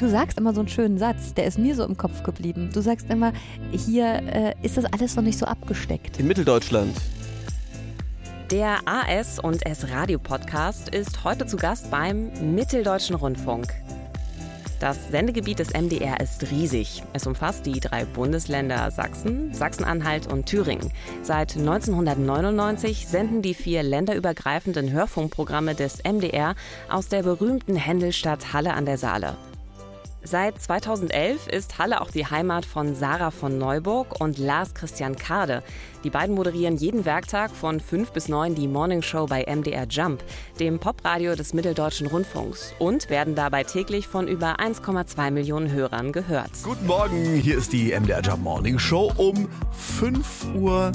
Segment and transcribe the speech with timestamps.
[0.00, 2.70] Du sagst immer so einen schönen Satz, der ist mir so im Kopf geblieben.
[2.72, 3.34] Du sagst immer,
[3.70, 6.18] hier äh, ist das alles noch nicht so abgesteckt.
[6.18, 6.96] In Mitteldeutschland.
[8.50, 13.74] Der AS und S Radio Podcast ist heute zu Gast beim Mitteldeutschen Rundfunk.
[14.80, 17.02] Das Sendegebiet des MDR ist riesig.
[17.12, 20.90] Es umfasst die drei Bundesländer Sachsen, Sachsen-Anhalt und Thüringen.
[21.22, 26.54] Seit 1999 senden die vier länderübergreifenden Hörfunkprogramme des MDR
[26.88, 29.36] aus der berühmten Händelstadt Halle an der Saale.
[30.22, 35.62] Seit 2011 ist Halle auch die Heimat von Sarah von Neuburg und Lars Christian Kade.
[36.02, 40.24] Die beiden moderieren jeden Werktag von 5 bis 9 die Morning Show bei MDR Jump,
[40.58, 46.50] dem Popradio des Mitteldeutschen Rundfunks, und werden dabei täglich von über 1,2 Millionen Hörern gehört.
[46.62, 49.46] Guten Morgen, hier ist die MDR Jump Morning Show um
[50.00, 50.92] 5.05 Uhr.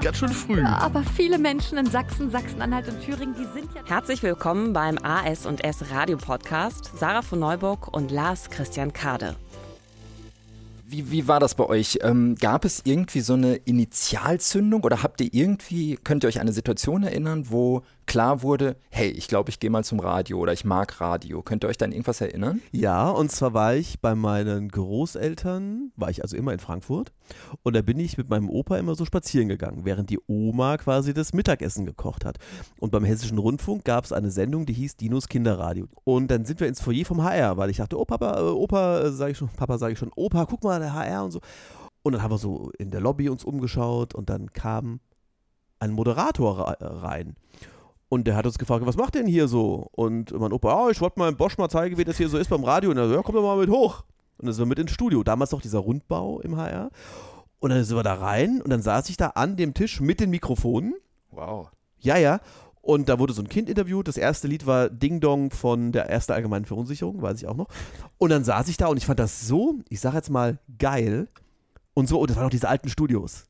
[0.00, 0.60] Ganz schön früh.
[0.60, 3.82] Ja, aber viele Menschen in Sachsen, Sachsen-Anhalt und Thüringen, die sind ja.
[3.84, 6.92] Herzlich willkommen beim AS und S Radio Podcast.
[6.96, 9.36] Sarah von Neuburg und Lars Christian Kade.
[10.88, 11.98] Wie, wie war das bei euch?
[12.02, 16.52] Ähm, gab es irgendwie so eine Initialzündung oder habt ihr irgendwie, könnt ihr euch eine
[16.52, 20.64] Situation erinnern, wo klar wurde, hey, ich glaube, ich gehe mal zum Radio oder ich
[20.64, 21.42] mag Radio.
[21.42, 22.62] Könnt ihr euch dann irgendwas erinnern?
[22.72, 27.12] Ja, und zwar war ich bei meinen Großeltern, war ich also immer in Frankfurt
[27.62, 31.12] und da bin ich mit meinem Opa immer so spazieren gegangen, während die Oma quasi
[31.12, 32.38] das Mittagessen gekocht hat.
[32.80, 35.86] Und beim Hessischen Rundfunk gab es eine Sendung, die hieß Dinos Kinderradio.
[36.04, 39.00] Und dann sind wir ins Foyer vom HR, weil ich dachte, oh Papa, äh, Opa,
[39.00, 41.40] äh, sage ich schon, Papa sage ich schon, Opa, guck mal, der HR und so.
[42.02, 45.00] Und dann haben wir so in der Lobby uns umgeschaut und dann kam
[45.80, 47.36] ein Moderator rein.
[48.08, 49.88] Und der hat uns gefragt, was macht denn hier so?
[49.92, 52.38] Und mein Opa, oh, ich wollte mal im Bosch mal zeigen, wie das hier so
[52.38, 52.90] ist beim Radio.
[52.90, 54.04] Und er so, ja, komm doch mal mit hoch.
[54.38, 55.24] Und dann sind wir mit ins Studio.
[55.24, 56.90] Damals noch dieser Rundbau im HR.
[57.58, 60.20] Und dann sind wir da rein und dann saß ich da an dem Tisch mit
[60.20, 60.94] den Mikrofonen.
[61.30, 61.70] Wow.
[61.98, 62.40] Ja, ja.
[62.80, 64.06] Und da wurde so ein Kind interviewt.
[64.06, 67.66] Das erste Lied war Ding Dong von der Erste Allgemeinen Verunsicherung, weiß ich auch noch.
[68.18, 71.26] Und dann saß ich da und ich fand das so, ich sag jetzt mal, geil.
[71.94, 73.46] Und so, und das waren auch diese alten Studios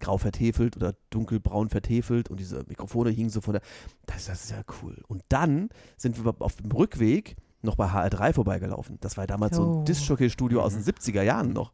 [0.00, 3.62] grau vertefelt oder dunkelbraun vertefelt und diese Mikrofone hingen so von der.
[4.06, 5.02] Das, das ist ja cool.
[5.06, 8.98] Und dann sind wir auf dem Rückweg noch bei HR3 vorbeigelaufen.
[9.00, 9.62] Das war damals oh.
[9.62, 9.84] so ein oh.
[9.84, 11.26] Disc-Jockey-Studio aus den 70er mhm.
[11.26, 11.72] Jahren noch.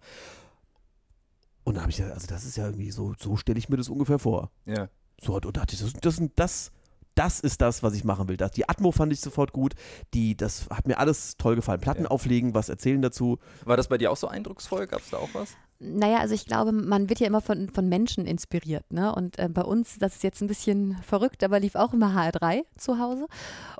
[1.64, 3.76] Und da habe ich ja, also das ist ja irgendwie so, so stelle ich mir
[3.76, 4.50] das ungefähr vor.
[4.66, 4.88] Ja.
[5.20, 6.72] So, und dachte ich, das, das, das,
[7.16, 8.36] das ist das, was ich machen will.
[8.36, 9.74] Das, die Atmo fand ich sofort gut.
[10.14, 11.80] Die, das hat mir alles toll gefallen.
[11.80, 12.10] Platten ja.
[12.10, 13.38] auflegen, was erzählen dazu.
[13.64, 14.86] War das bei dir auch so eindrucksvoll?
[14.86, 15.56] Gab es da auch was?
[15.78, 18.90] Naja, also ich glaube, man wird ja immer von, von Menschen inspiriert.
[18.90, 19.14] Ne?
[19.14, 22.62] Und äh, bei uns, das ist jetzt ein bisschen verrückt, aber lief auch immer HR3
[22.78, 23.26] zu Hause.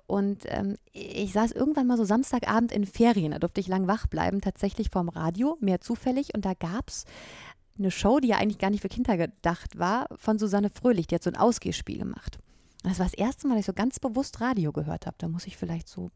[0.07, 4.07] Und ähm, ich saß irgendwann mal so Samstagabend in Ferien, da durfte ich lang wach
[4.09, 6.35] bleiben, tatsächlich vorm Radio, mehr zufällig.
[6.35, 7.07] Und da gab es
[7.79, 11.07] eine Show, die ja eigentlich gar nicht für Kinder gedacht war, von Susanne Fröhlich.
[11.07, 12.39] Die hat so ein Ausgehspiel gemacht.
[12.85, 15.17] Und das war das erste Mal, dass ich so ganz bewusst Radio gehört habe.
[15.19, 16.11] Da muss ich vielleicht so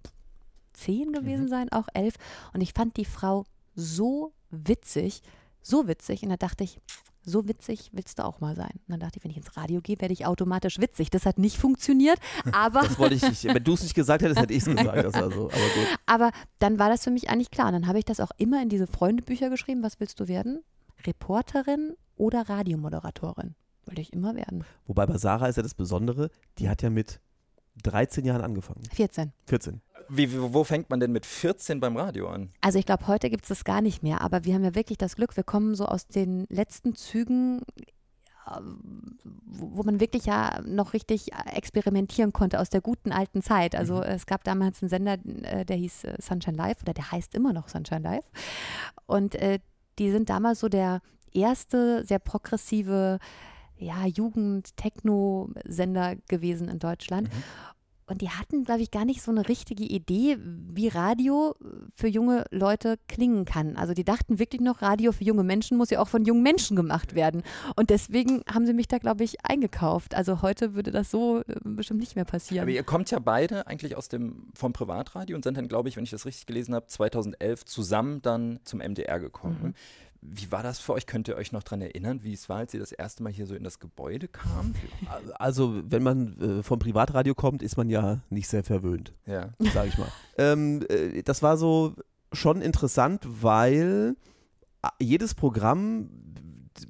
[0.74, 1.48] zehn gewesen mhm.
[1.48, 2.14] sein, auch elf.
[2.52, 5.22] Und ich fand die Frau so witzig
[5.62, 6.22] so witzig.
[6.22, 6.80] Und da dachte ich,
[7.22, 8.70] so witzig willst du auch mal sein.
[8.70, 11.10] Und dann dachte ich, wenn ich ins Radio gehe, werde ich automatisch witzig.
[11.10, 12.18] Das hat nicht funktioniert,
[12.52, 12.80] aber.
[12.82, 13.44] das wollte ich nicht.
[13.44, 15.04] Wenn du es nicht gesagt hättest, hätte ich es gesagt.
[15.04, 15.50] Das war so.
[15.50, 15.98] aber, gut.
[16.06, 17.68] aber dann war das für mich eigentlich klar.
[17.68, 19.82] Und dann habe ich das auch immer in diese Freundebücher geschrieben.
[19.82, 20.62] Was willst du werden?
[21.06, 23.54] Reporterin oder Radiomoderatorin?
[23.86, 24.64] Wollte ich immer werden.
[24.86, 27.20] Wobei bei Sarah ist ja das Besondere, die hat ja mit
[27.82, 28.82] 13 Jahren angefangen.
[28.92, 29.32] 14.
[29.46, 29.80] 14.
[30.08, 32.50] Wie, wo fängt man denn mit 14 beim Radio an?
[32.60, 34.98] Also ich glaube, heute gibt es das gar nicht mehr, aber wir haben ja wirklich
[34.98, 37.62] das Glück, wir kommen so aus den letzten Zügen
[39.44, 43.74] wo man wirklich ja noch richtig experimentieren konnte aus der guten alten Zeit.
[43.76, 44.02] Also mhm.
[44.02, 47.52] es gab damals einen Sender, äh, der hieß äh, Sunshine Live oder der heißt immer
[47.52, 48.24] noch Sunshine Live.
[49.06, 49.60] Und äh,
[49.98, 51.00] die sind damals so der
[51.32, 53.18] erste sehr progressive
[53.80, 57.28] ja, Jugend-Techno-Sender gewesen in Deutschland.
[57.28, 57.42] Mhm.
[58.10, 61.54] Und die hatten, glaube ich, gar nicht so eine richtige Idee, wie Radio
[61.94, 63.76] für junge Leute klingen kann.
[63.76, 66.76] Also die dachten wirklich noch, Radio für junge Menschen muss ja auch von jungen Menschen
[66.76, 67.44] gemacht werden.
[67.76, 70.16] Und deswegen haben sie mich da, glaube ich, eingekauft.
[70.16, 72.64] Also heute würde das so äh, bestimmt nicht mehr passieren.
[72.64, 75.96] Aber ihr kommt ja beide eigentlich aus dem, vom Privatradio und sind dann, glaube ich,
[75.96, 79.58] wenn ich das richtig gelesen habe, 2011 zusammen dann zum MDR gekommen.
[79.62, 79.74] Mhm.
[80.22, 81.06] Wie war das für euch?
[81.06, 83.46] Könnt ihr euch noch daran erinnern, wie es war, als ihr das erste Mal hier
[83.46, 84.74] so in das Gebäude kam?
[85.38, 89.14] Also, wenn man äh, vom Privatradio kommt, ist man ja nicht sehr verwöhnt.
[89.24, 89.50] Ja.
[89.72, 90.08] Sag ich mal.
[90.38, 91.94] ähm, äh, das war so
[92.32, 94.14] schon interessant, weil
[94.82, 96.10] äh, jedes Programm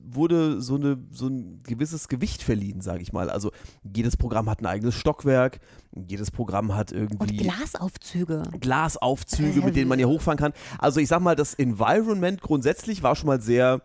[0.03, 3.31] wurde so, eine, so ein gewisses Gewicht verliehen, sage ich mal.
[3.31, 3.51] Also
[3.83, 5.61] jedes Programm hat ein eigenes Stockwerk,
[5.95, 7.19] jedes Programm hat irgendwie.
[7.19, 8.43] Und Glasaufzüge.
[8.61, 10.53] Glasaufzüge, mit denen man hier hochfahren kann.
[10.79, 13.83] Also ich sag mal, das Environment grundsätzlich war schon mal sehr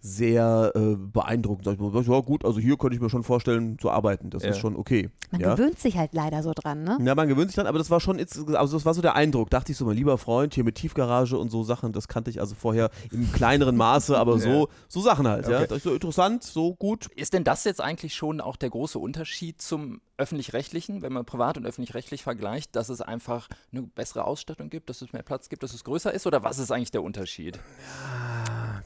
[0.00, 1.64] sehr äh, beeindruckend.
[1.64, 4.30] Sag ich mal, ja gut, also hier könnte ich mir schon vorstellen zu arbeiten.
[4.30, 4.50] Das Ja.
[4.50, 5.10] ist schon okay.
[5.30, 5.54] Man ja.
[5.54, 6.98] gewöhnt sich halt leider so dran, ne?
[7.02, 9.16] Ja, man gewöhnt sich dran, aber das war schon, jetzt- also das war so der
[9.16, 9.50] Eindruck.
[9.50, 12.40] Dachte ich so, mein lieber Freund, hier mit Tiefgarage und so Sachen, das kannte ich
[12.40, 15.56] also vorher im kleineren Maße, aber so, so Sachen halt, ja.
[15.58, 15.60] Okay.
[15.62, 17.08] Dachte ich so interessant, so gut.
[17.16, 21.58] Ist denn das jetzt eigentlich schon auch der große Unterschied zum öffentlich-rechtlichen, wenn man privat
[21.58, 25.62] und öffentlich-rechtlich vergleicht, dass es einfach eine bessere Ausstattung gibt, dass es mehr Platz gibt,
[25.62, 26.26] dass es größer ist?
[26.26, 27.58] Oder was ist eigentlich der Unterschied?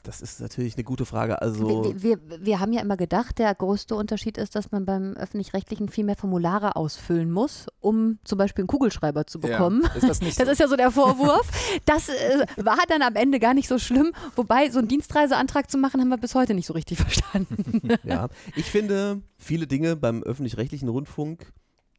[0.03, 1.41] Das ist natürlich eine gute Frage.
[1.43, 5.15] Also, Wir, wir, wir haben ja immer gedacht, der größte Unterschied ist, dass man beim
[5.15, 9.83] Öffentlich-Rechtlichen viel mehr Formulare ausfüllen muss, um zum Beispiel einen Kugelschreiber zu bekommen.
[9.83, 9.94] Ja.
[9.94, 10.53] Ist das nicht Das so?
[10.53, 11.49] ist ja so der Vorwurf.
[11.85, 14.12] Das äh, war dann am Ende gar nicht so schlimm.
[14.37, 17.88] Wobei, so einen Dienstreiseantrag zu machen, haben wir bis heute nicht so richtig verstanden.
[18.05, 18.29] ja.
[18.56, 21.53] Ich finde, viele Dinge beim öffentlich-rechtlichen Rundfunk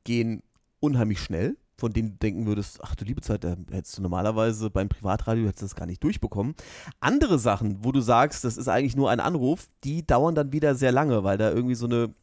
[0.03, 0.43] gehen
[0.79, 4.69] unheimlich schnell, von denen du denken würdest, ach du liebe Zeit, da hättest du normalerweise
[4.69, 6.55] beim Privatradio hättest du das gar nicht durchbekommen.
[6.99, 10.75] Andere Sachen, wo du sagst, das ist eigentlich nur ein Anruf, die dauern dann wieder
[10.75, 12.13] sehr lange, weil da irgendwie so eine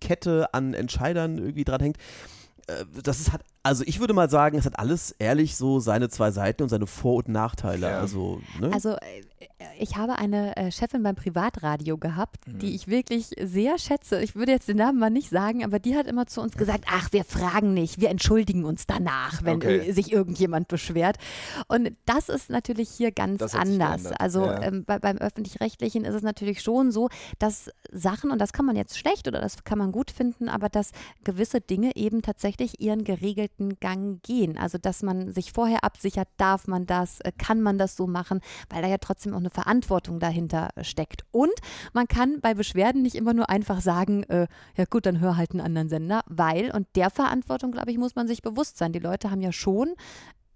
[0.00, 1.98] Kette an Entscheidern irgendwie dran hängt.
[2.66, 6.08] Äh, Das ist, hat, also ich würde mal sagen, es hat alles ehrlich so seine
[6.08, 7.88] zwei Seiten und seine Vor- und Nachteile.
[7.88, 8.00] Ja.
[8.00, 8.70] Also, ne?
[8.72, 9.22] Also äh,
[9.78, 12.58] ich habe eine äh, Chefin beim Privatradio gehabt, Mhm.
[12.60, 14.22] die ich wirklich sehr schätze.
[14.22, 16.84] Ich würde jetzt den Namen mal nicht sagen, aber die hat immer zu uns gesagt,
[16.90, 19.88] ach, wir fragen nicht, wir entschuldigen uns danach, wenn Okay.
[19.88, 21.16] äh, sich irgendjemand beschwert.
[21.68, 24.06] Und das ist natürlich hier ganz anders.
[24.06, 24.62] Also ja.
[24.62, 27.08] ähm, bei, beim öffentlich-rechtlichen ist es natürlich schon so,
[27.38, 30.70] dass Sachen, und das kann man jetzt schlecht oder das kann man gut finden, aber
[30.70, 30.92] dass
[31.24, 33.49] gewisse Dinge eben tatsächlich ihren geregelten
[33.80, 34.56] Gang gehen.
[34.56, 38.40] Also dass man sich vorher absichert, darf man das, äh, kann man das so machen,
[38.68, 41.24] weil da ja trotzdem auch eine Verantwortung dahinter steckt.
[41.30, 41.52] Und
[41.92, 45.52] man kann bei Beschwerden nicht immer nur einfach sagen, äh, ja gut, dann hör halt
[45.52, 48.92] einen anderen Sender, weil, und der Verantwortung, glaube ich, muss man sich bewusst sein.
[48.92, 49.94] Die Leute haben ja schon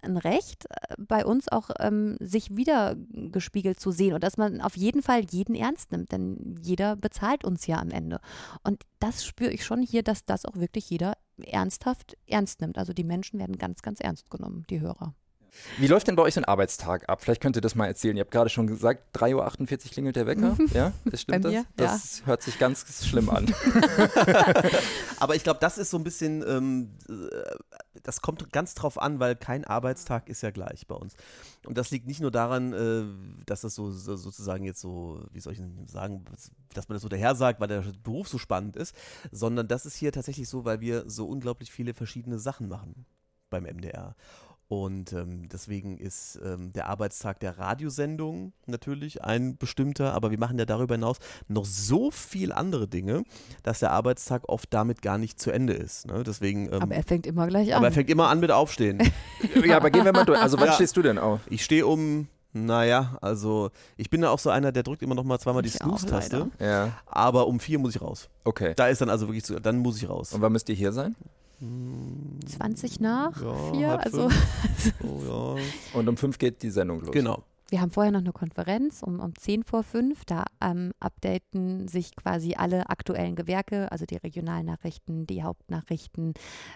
[0.04, 4.60] ein Recht, äh, bei uns auch ähm, sich wieder gespiegelt zu sehen und dass man
[4.60, 8.20] auf jeden Fall jeden ernst nimmt, denn jeder bezahlt uns ja am Ende.
[8.62, 12.78] Und das spüre ich schon hier, dass das auch wirklich jeder ernsthaft ernst nimmt.
[12.78, 15.14] Also die Menschen werden ganz, ganz ernst genommen, die Hörer.
[15.78, 17.22] Wie läuft denn bei euch so ein Arbeitstag ab?
[17.22, 18.16] Vielleicht könnt ihr das mal erzählen.
[18.16, 20.56] Ihr habt gerade schon gesagt, 3.48 Uhr klingelt der Wecker.
[20.74, 21.54] Ja, das stimmt das?
[21.76, 23.52] Das hört sich ganz schlimm an.
[25.18, 29.20] Aber ich glaube, das ist so ein bisschen, ähm, äh, das kommt ganz drauf an,
[29.20, 31.14] weil kein Arbeitstag ist ja gleich bei uns.
[31.64, 35.40] Und das liegt nicht nur daran, äh, dass das so, so sozusagen jetzt so, wie
[35.40, 36.24] soll ich denn sagen,
[36.72, 38.96] dass man das so daher sagt, weil der Beruf so spannend ist,
[39.30, 43.06] sondern das ist hier tatsächlich so, weil wir so unglaublich viele verschiedene Sachen machen
[43.50, 44.16] beim MDR.
[44.68, 50.58] Und ähm, deswegen ist ähm, der Arbeitstag der Radiosendung natürlich ein bestimmter, aber wir machen
[50.58, 51.18] ja darüber hinaus
[51.48, 53.24] noch so viel andere Dinge,
[53.62, 56.06] dass der Arbeitstag oft damit gar nicht zu Ende ist.
[56.06, 56.22] Ne?
[56.24, 57.78] Deswegen, ähm, Aber er fängt immer gleich an.
[57.78, 59.00] aber er fängt immer an mit Aufstehen.
[59.66, 60.40] ja, aber gehen wir mal durch.
[60.40, 60.72] Also wann Ja.
[60.72, 61.40] stehst du denn auf?
[61.50, 65.24] Ich stehe um, naja, also ich bin da auch so einer, der drückt immer noch
[65.24, 66.48] mal zweimal die Ich auch, Snooze-Taste.
[66.58, 66.66] leider.
[66.86, 68.30] Ja, Aber um vier muss ich raus.
[68.44, 68.72] okay.
[68.76, 70.32] Da ist dann also wirklich so, dann muss ich raus.
[70.32, 71.14] Und wann müsst ihr hier sein?
[72.46, 74.30] 20 nach Ja, vier, also.
[75.02, 75.98] Oh, ja.
[75.98, 77.12] Und um fünf geht die Sendung los.
[77.12, 77.42] Genau.
[77.70, 80.26] Wir haben vorher noch eine Konferenz um, um 10 vor 5.
[80.26, 86.34] Da ähm, updaten sich quasi alle aktuellen Gewerke, also die Regionalnachrichten, die Hauptnachrichten,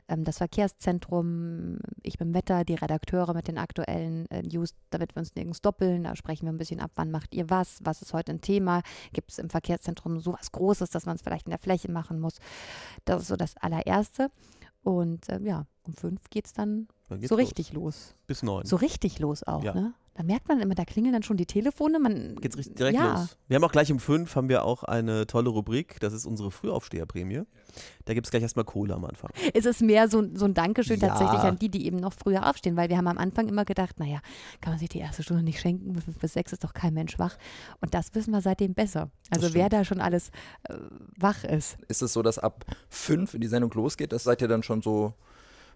[0.09, 5.21] ähm, das Verkehrszentrum, ich bin Wetter, die Redakteure mit den aktuellen äh, News, damit wir
[5.21, 6.05] uns nirgends doppeln.
[6.05, 8.83] Da sprechen wir ein bisschen ab, wann macht ihr was, was ist heute ein Thema,
[9.13, 12.39] gibt es im Verkehrszentrum sowas Großes, dass man es vielleicht in der Fläche machen muss.
[13.05, 14.31] Das ist so das allererste.
[14.83, 17.33] Und ähm, ja, um 5 geht es dann so los.
[17.39, 18.15] richtig los.
[18.27, 18.65] Bis neun.
[18.67, 19.75] So richtig los auch, Ja.
[19.75, 19.95] ne?
[20.15, 22.01] Da merkt man immer, da klingeln dann schon die Telefone.
[22.01, 23.21] Man, geht's richtig direkt ja.
[23.21, 23.39] los.
[23.47, 26.01] Wir haben auch gleich um fünf haben wir auch eine tolle Rubrik.
[26.01, 27.43] Das ist unsere Frühaufsteherprämie.
[28.05, 29.31] Da gibt es gleich erstmal Kohle am Anfang.
[29.55, 31.07] Es ist mehr so, so ein Dankeschön Ja.
[31.11, 34.01] tatsächlich an die, die eben noch früher aufstehen, weil wir haben am Anfang immer gedacht,
[34.01, 34.19] naja,
[34.61, 36.95] kann man sich die erste Stunde nicht schenken, bis fünf bis sechs ist doch kein
[36.95, 37.37] Mensch wach.
[37.81, 39.13] Und das wissen wir seitdem besser.
[39.31, 40.31] Also wer da schon alles
[40.65, 40.75] äh,
[41.17, 41.79] wach ist.
[41.87, 44.11] Ist es so, dass ab fünf in die Sendung losgeht?
[44.11, 45.15] Das seid ihr dann schon so,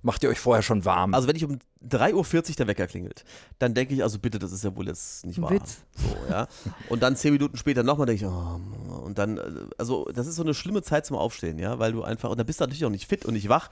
[0.02, 1.14] macht ihr euch vorher schon warm?
[1.14, 2.14] Also wenn ich um 3.40
[2.50, 3.24] Uhr der Wecker klingelt,
[3.58, 5.50] dann denke ich, also bitte, das ist ja wohl jetzt nicht wahr.
[5.50, 5.78] Witz.
[5.96, 6.46] So, ja.
[6.88, 8.60] Und dann zehn Minuten später nochmal denke ich, oh,
[9.02, 9.40] und dann,
[9.78, 12.44] also das ist so eine schlimme Zeit zum Aufstehen, ja, weil du einfach, und da
[12.44, 13.68] bist du natürlich auch nicht fit und nicht wach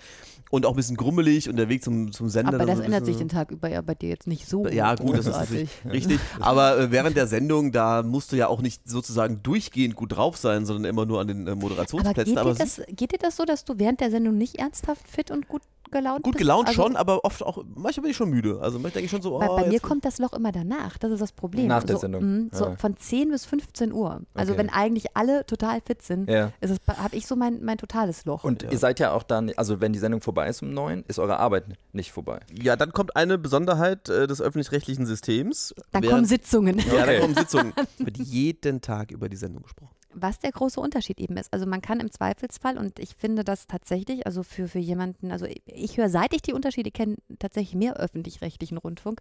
[0.51, 2.55] und auch ein bisschen grummelig und der Weg zum, zum Sender.
[2.55, 4.67] Aber das so ändert sich den Tag über ja bei dir jetzt nicht so.
[4.67, 5.69] Ja, gut, das ist großartig.
[5.85, 6.21] natürlich richtig.
[6.41, 10.37] Aber äh, während der Sendung, da musst du ja auch nicht sozusagen durchgehend gut drauf
[10.37, 12.25] sein, sondern immer nur an den äh, Aber Moderationsplätzen.
[12.25, 15.07] geht dir, Aber, das, geht dir das so, dass du während der Sendung nicht ernsthaft
[15.09, 16.39] fit und gut gelaunt gut bist?
[16.43, 18.59] gelaunt Also- schon, aber oft auch, manchmal bin ich schon müde.
[18.61, 20.99] Also manchmal denke ich schon so, oh, bei, bei mir kommt das Loch immer danach.
[20.99, 21.67] Das ist das Problem.
[21.69, 22.45] Nach der so, Sendung.
[22.47, 22.77] mh, so Ja.
[22.77, 24.23] von 10 bis 15 Uhr.
[24.35, 24.61] Also Okay.
[24.63, 26.53] wenn eigentlich alle total fit sind, Ja.
[26.61, 28.45] ist es, habe ich so mein, mein totales Loch.
[28.45, 31.19] Und ihr seid ja auch dann, also wenn die Sendung vorbei ist um neun, ist
[31.19, 32.41] eure Arbeit nicht vorbei.
[32.53, 35.75] Ja, dann kommt eine Besonderheit äh, des öffentlich-rechtlichen Systems.
[35.93, 36.79] Dann Während- kommen Sitzungen.
[36.79, 37.21] Ja, Okay.
[37.21, 37.73] kommen Sitzungen.
[37.99, 39.95] Wird jeden Tag über die Sendung gesprochen.
[40.13, 41.53] Was der große Unterschied eben ist.
[41.53, 45.47] Also man kann im Zweifelsfall, und ich finde das tatsächlich, also für, für jemanden, also
[45.47, 49.21] ich, ich höre, seit ich die Unterschiede kenne, tatsächlich mehr öffentlich-rechtlichen Rundfunk,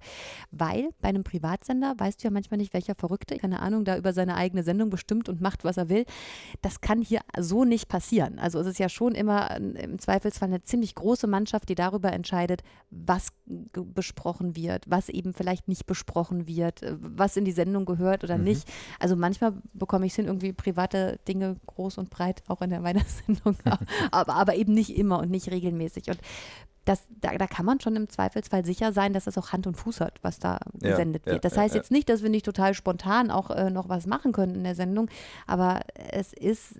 [0.51, 4.13] weil bei einem Privatsender weißt du ja manchmal nicht, welcher Verrückte, keine Ahnung, da über
[4.13, 6.05] seine eigene Sendung bestimmt und macht, was er will.
[6.62, 8.39] Das kann hier so nicht passieren.
[8.39, 12.12] Also es ist ja schon immer äh, im Zweifelsfall eine ziemlich große Mannschaft, die darüber
[12.12, 17.86] entscheidet, was besprochen wird, was eben vielleicht nicht besprochen wird, äh, was in die Sendung
[17.86, 18.67] gehört oder nicht.
[19.00, 22.83] Also manchmal bekomme ich es hin, irgendwie private Dinge groß und breit auch in der
[22.83, 23.57] Weihnachtssendung,
[24.12, 26.09] aber, aber eben nicht immer und nicht regelmäßig.
[26.09, 26.19] Und
[26.86, 29.75] das, da, da kann man schon im Zweifelsfall sicher sein, dass es auch Hand und
[29.75, 31.43] Fuß hat, was da Ja, gesendet wird.
[31.43, 31.81] Das ja, heißt ja.
[31.81, 34.75] jetzt nicht, dass wir nicht total spontan auch äh, noch was machen können in der
[34.75, 35.09] Sendung,
[35.45, 35.81] aber
[36.12, 36.75] es ist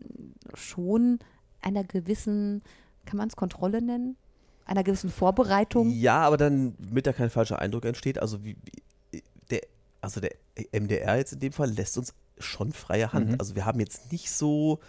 [0.54, 1.20] schon
[1.62, 2.64] einer gewissen,
[3.06, 4.16] kann man es Kontrolle nennen?
[4.66, 5.90] Einer gewissen Vorbereitung.
[5.90, 8.56] Ja, aber dann, damit da kein falscher Eindruck entsteht, also wie,
[9.12, 9.62] wie der,
[10.00, 10.32] also der
[10.72, 13.30] MDR jetzt in dem Fall lässt uns schon freie Hand.
[13.32, 13.36] Mhm.
[13.40, 14.80] Also wir haben jetzt nicht so,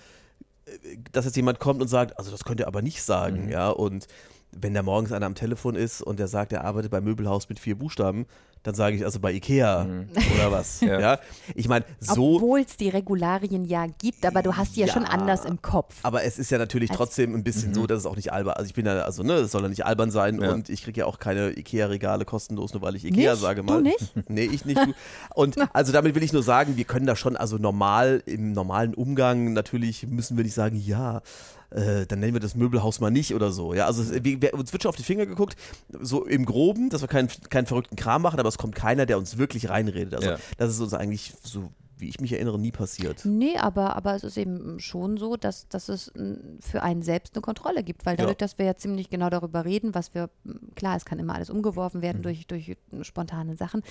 [0.66, 0.70] äh,
[1.12, 3.50] dass jetzt jemand kommt und sagt, also das könnt ihr aber nicht sagen, Mhm.
[3.50, 4.06] ja, und
[4.52, 7.60] wenn da morgens einer am Telefon ist und der sagt, er arbeitet beim Möbelhaus mit
[7.60, 8.26] vier Buchstaben,
[8.62, 10.08] dann sage ich also bei Ikea Mhm.
[10.36, 11.00] oder was, Ja.
[11.00, 11.18] ja.
[11.54, 15.02] Ich meine, so Obwohl es die Regularien ja gibt, aber du hast die ja, schon
[15.04, 15.08] Ja.
[15.08, 15.94] anders im Kopf.
[16.02, 18.54] Aber es ist ja natürlich Als- trotzdem ein bisschen so, dass es auch nicht albern,
[18.54, 20.52] also ich bin ja, also ne, es soll ja nicht albern sein Ja.
[20.52, 23.40] und ich kriege ja auch keine Ikea-Regale kostenlos, nur weil ich Ikea Nicht?
[23.42, 23.82] sage Du mal.
[23.82, 24.12] nicht?
[24.28, 24.78] Nee, ich nicht.
[24.78, 24.92] Du.
[25.34, 28.94] Und also damit will ich nur sagen, wir können da schon, also normal, im normalen
[28.94, 31.22] Umgang, natürlich müssen wir nicht sagen, ja,
[31.70, 33.74] äh, dann nennen wir das Möbelhaus mal nicht oder so.
[33.74, 35.54] Ja, also es, wir, wir, uns wird schon auf die Finger geguckt,
[36.00, 39.16] so im Groben, dass wir keinen, keinen verrückten Kram machen, aber es kommt keiner, der
[39.18, 40.14] uns wirklich reinredet.
[40.14, 40.36] Also Ja.
[40.58, 43.26] das ist uns eigentlich so, wie ich mich erinnere, nie passiert.
[43.26, 46.10] Nee, aber, aber es ist eben schon so, dass, dass es
[46.60, 48.38] für einen selbst eine Kontrolle gibt, weil dadurch, Ja.
[48.38, 50.30] dass wir ja ziemlich genau darüber reden, was wir,
[50.76, 53.82] klar, es kann immer alles umgeworfen werden durch, durch spontane Sachen,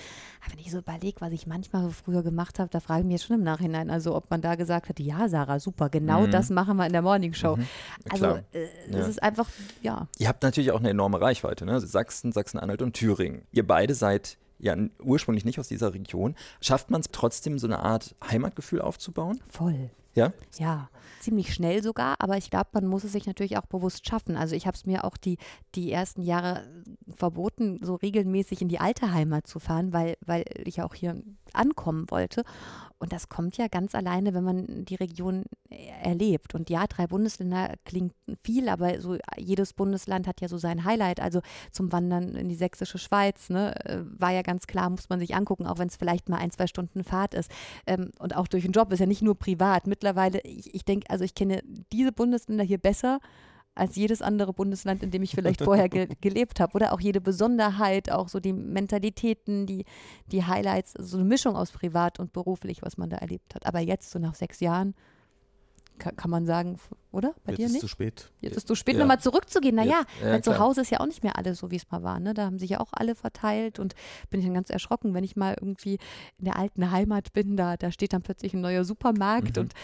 [0.44, 3.06] aber wenn ich so überlege, was ich manchmal so früher gemacht habe, da frage ich
[3.06, 6.22] mich jetzt schon im Nachhinein, also ob man da gesagt hat, ja, Sarah, super, genau
[6.26, 6.32] Mhm.
[6.32, 7.58] das machen wir in der Morningshow.
[8.10, 8.42] Also klar.
[8.52, 8.98] äh, Ja.
[8.98, 9.48] es ist einfach,
[9.82, 11.80] ja, Ihr habt natürlich auch eine enorme Reichweite, ne?
[11.80, 13.42] Sachsen, Sachsen-Anhalt und Thüringen.
[13.52, 16.34] Ihr beide seid ja ursprünglich nicht aus dieser Region.
[16.60, 19.40] Schafft man es trotzdem, so eine Art Heimatgefühl aufzubauen?
[19.48, 19.90] voll.
[20.14, 20.32] Ja?
[20.58, 20.88] Ja,
[21.20, 24.36] ziemlich schnell sogar, aber ich glaube, man muss es sich natürlich auch bewusst schaffen.
[24.36, 25.38] Also ich habe es mir auch die,
[25.74, 26.64] die ersten Jahre
[27.14, 31.22] verboten, so regelmäßig in die alte Heimat zu fahren, weil, weil ich ja auch hier
[31.52, 32.44] ankommen wollte.
[32.98, 35.44] Und das kommt ja ganz alleine, wenn man die Region
[36.02, 36.54] erlebt.
[36.54, 38.12] Und ja, drei Bundesländer klingt
[38.44, 41.18] viel, aber so jedes Bundesland hat ja so sein Highlight.
[41.18, 41.40] Also
[41.70, 45.34] zum Wandern in die sächsische Schweiz, ne, äh, war ja ganz klar, muss man sich
[45.34, 47.50] angucken, auch wenn es vielleicht mal ein, zwei Stunden Fahrt ist.
[47.86, 49.86] Ähm, und auch durch den Job ist ja nicht nur privat.
[50.00, 53.20] Mittlerweile, ich, ich denke, also ich kenne diese Bundesländer hier besser
[53.74, 56.72] als jedes andere Bundesland, in dem ich vielleicht vorher ge gelebt habe.
[56.74, 59.84] Oder auch jede Besonderheit, auch so die Mentalitäten, die,
[60.32, 63.66] die Highlights, so eine Mischung aus privat und beruflich, was man da erlebt hat.
[63.66, 64.94] Aber jetzt, so nach sechs Jahren,
[66.00, 66.78] kann, man sagen,
[67.12, 67.34] oder?
[67.44, 67.80] Bei Jetzt dir ist nicht?
[67.82, 68.32] zu spät.
[68.40, 69.00] Jetzt ist zu spät, Ja.
[69.00, 69.76] nochmal zurückzugehen.
[69.76, 70.58] Naja, Ja, weil zu.
[70.58, 72.18] Hause ist ja auch nicht mehr alles so, wie es mal war.
[72.18, 72.34] Ne?
[72.34, 73.94] Da haben sich ja auch alle verteilt und
[74.30, 75.98] bin ich dann ganz erschrocken, wenn ich mal irgendwie
[76.38, 79.62] in der alten Heimat bin, da, da steht dann plötzlich ein neuer Supermarkt Mhm.
[79.62, 79.74] und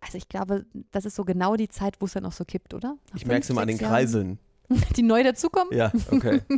[0.00, 2.72] also ich glaube, das ist so genau die Zeit, wo es dann auch so kippt,
[2.72, 2.96] oder?
[3.10, 4.38] Nach Ich merke es immer an den Jahren, Kreiseln.
[4.96, 5.72] Die neu dazukommen?
[5.76, 5.92] Ja.
[6.10, 6.42] Okay.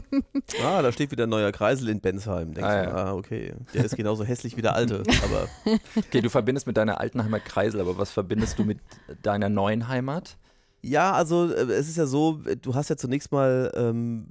[0.62, 2.52] Ah, da steht wieder ein neuer Kreisel in Bensheim.
[2.52, 2.94] Denkst Ah, du, ja.
[2.94, 3.54] ah, okay.
[3.74, 5.02] Der ist genauso hässlich wie der alte.
[5.24, 5.48] Aber
[5.96, 8.78] okay, du verbindest mit deiner alten Heimat Kreisel, aber was verbindest du mit
[9.22, 10.36] deiner neuen Heimat?
[10.82, 14.28] ja, also äh, es ist ja so, du hast ja zunächst mal ähm,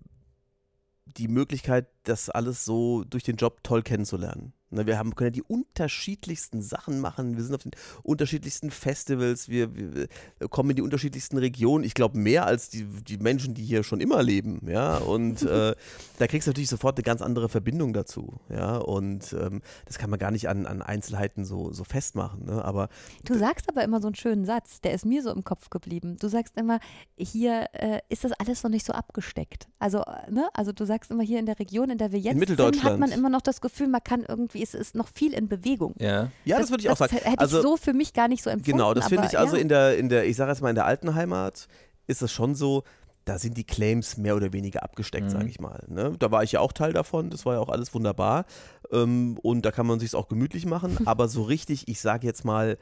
[1.18, 4.54] die Möglichkeit, das alles so durch den Job toll kennenzulernen.
[4.74, 7.36] Ne, wir haben, können ja die unterschiedlichsten Sachen machen.
[7.36, 9.50] Wir sind auf den unterschiedlichsten Festivals.
[9.50, 10.08] Wir, wir
[10.50, 11.84] kommen in die unterschiedlichsten Regionen.
[11.84, 14.62] Ich glaube, mehr als die, die Menschen, die hier schon immer leben.
[14.70, 15.76] Ja, und äh,
[16.20, 18.40] da kriegst du natürlich sofort eine ganz andere Verbindung dazu.
[18.48, 22.46] Ja, und ähm, das kann man gar nicht an, an Einzelheiten so, so festmachen.
[22.46, 22.64] Ne?
[22.64, 22.88] Aber
[23.26, 26.16] Du sagst aber immer so einen schönen Satz, der ist mir so im Kopf geblieben.
[26.18, 26.80] Du sagst immer,
[27.18, 29.68] hier äh, ist das alles noch nicht so abgesteckt.
[29.80, 30.48] Also, äh, ne?
[30.54, 33.12] also du sagst immer, hier in der Region, in der wir jetzt sind, hat man
[33.12, 35.94] immer noch das Gefühl, man kann irgendwie, es ist noch viel in Bewegung.
[36.00, 36.32] Ja.
[36.46, 37.16] ja, das, würde ich auch sagen.
[37.16, 38.72] Hätte Also, ich so für mich gar nicht so empfunden.
[38.78, 39.62] Genau, das finde ich also ja.
[39.62, 41.68] in der, in der, ich sage jetzt mal in der alten Heimat
[42.08, 42.84] ist es schon so,
[43.26, 45.30] da sind die Claims mehr oder weniger abgesteckt, Mhm.
[45.32, 45.84] sage ich mal.
[45.88, 46.16] Ne?
[46.18, 48.46] Da war ich ja auch Teil davon, das war ja auch alles wunderbar
[48.92, 52.44] ähm, und da kann man sich auch gemütlich machen, aber so richtig, ich sage jetzt
[52.46, 52.78] mal,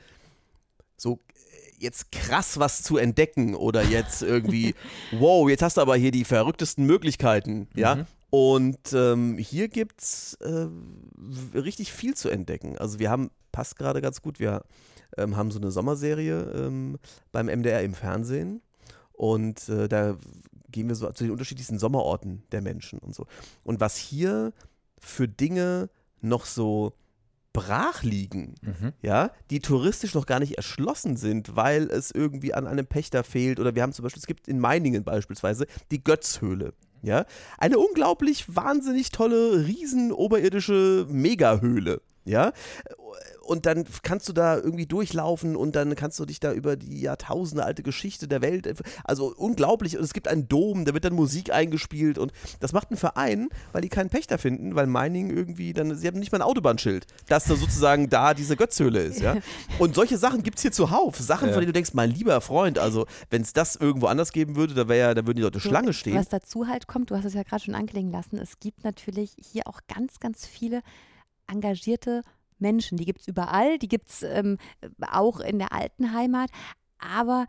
[0.95, 4.75] so äh, jetzt krass was zu entdecken oder jetzt irgendwie,
[5.11, 8.05] wow, jetzt hast du aber hier die verrücktesten Möglichkeiten, ja, Mhm.
[8.29, 10.67] Und ähm, hier gibt es äh,
[11.55, 12.77] richtig viel zu entdecken.
[12.77, 14.63] Also wir haben, passt gerade ganz gut, wir
[15.17, 16.97] ähm, haben so eine Sommerserie ähm,
[17.31, 18.61] beim MDR im Fernsehen.
[19.13, 20.17] Und äh, da
[20.71, 23.25] gehen wir so zu den unterschiedlichsten Sommerorten der Menschen und so.
[23.63, 24.53] Und was hier
[24.99, 25.89] für Dinge
[26.21, 26.93] noch so
[27.51, 28.93] brach liegen, mhm.
[29.01, 33.59] ja, die touristisch noch gar nicht erschlossen sind, weil es irgendwie an einem Pächter fehlt.
[33.59, 36.73] Oder wir haben zum Beispiel, es gibt in Meiningen beispielsweise die Götzhöhle.
[37.01, 37.25] Ja,
[37.57, 42.01] eine unglaublich wahnsinnig tolle, riesen oberirdische Megahöhle.
[42.25, 42.51] Ja,
[43.49, 47.01] und dann kannst du da irgendwie durchlaufen und dann kannst du dich da über die
[47.01, 48.71] Jahrtausende alte Geschichte der Welt,
[49.03, 49.97] also unglaublich.
[49.97, 53.49] Und es gibt einen Dom, da wird dann Musik eingespielt und das macht ein Verein,
[53.71, 57.07] weil die keinen Pächter finden, weil Mining irgendwie dann, sie haben nicht mal ein Autobahnschild,
[57.27, 59.37] dass da sozusagen da diese Götzhöhle ist, ja.
[59.79, 61.17] Und solche Sachen gibt es hier zuhauf.
[61.17, 61.53] Sachen, ja.
[61.53, 64.75] von denen du denkst, mein lieber Freund, also wenn es das irgendwo anders geben würde,
[64.75, 66.15] da ja, da würden die Leute Schlange stehen.
[66.15, 69.31] Was dazu halt kommt, du hast es ja gerade schon anklingen lassen, es gibt natürlich
[69.41, 70.81] hier auch ganz, ganz viele
[71.47, 72.21] engagierte
[72.61, 72.97] Menschen.
[72.97, 74.57] Die gibt es überall, die gibt es ähm,
[75.11, 76.49] auch in der alten Heimat,
[76.97, 77.47] aber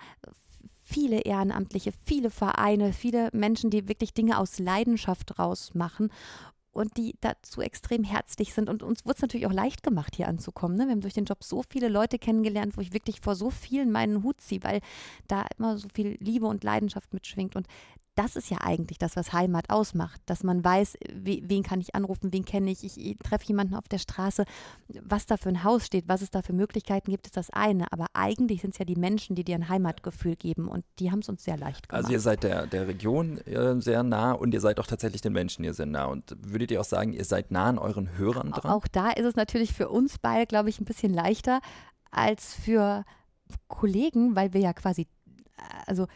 [0.82, 6.10] viele Ehrenamtliche, viele Vereine, viele Menschen, die wirklich Dinge aus Leidenschaft rausmachen
[6.72, 8.68] und die dazu extrem herzlich sind.
[8.68, 10.76] Und uns wurde es natürlich auch leicht gemacht, hier anzukommen.
[10.76, 10.86] Ne?
[10.86, 13.90] Wir haben durch den Job so viele Leute kennengelernt, wo ich wirklich vor so vielen
[13.90, 14.80] meinen Hut ziehe, weil
[15.26, 17.56] da immer so viel Liebe und Leidenschaft mitschwingt.
[17.56, 17.66] Und
[18.20, 22.34] das ist ja eigentlich das, was Heimat ausmacht, dass man weiß, wen kann ich anrufen,
[22.34, 24.44] wen kenne ich, ich treffe jemanden auf der Straße,
[25.00, 27.90] was da für ein Haus steht, was es da für Möglichkeiten gibt, ist das eine.
[27.92, 31.20] Aber eigentlich sind es ja die Menschen, die dir ein Heimatgefühl geben und die haben
[31.20, 32.04] es uns sehr leicht gemacht.
[32.04, 35.32] Also ihr seid der, der Region äh, sehr nah und ihr seid auch tatsächlich den
[35.32, 36.04] Menschen hier sehr nah.
[36.04, 38.70] Und würdet ihr auch sagen, ihr seid nah an euren Hörern dran?
[38.70, 41.60] Auch da ist es natürlich für uns beide, glaube ich, ein bisschen leichter
[42.10, 43.06] als für
[43.68, 45.08] Kollegen, weil wir ja quasi,
[45.56, 46.06] äh, also